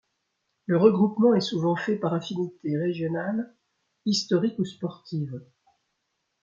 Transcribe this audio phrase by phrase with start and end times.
[0.65, 3.55] Le regroupement est souvent fait par affinité régionale,
[4.07, 5.43] historique ou sportive.